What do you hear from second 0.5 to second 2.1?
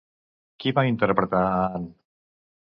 Qui va interpretar a Ann?